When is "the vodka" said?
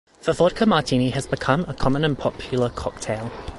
0.23-0.65